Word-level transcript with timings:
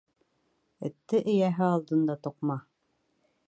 Этте 0.89 1.21
эйәһе 1.33 1.67
алдында 1.67 2.19
туҡма. 2.25 2.57